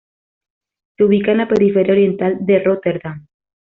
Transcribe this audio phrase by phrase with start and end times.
[0.97, 3.27] Se ubica en la periferia oriental de Róterdam.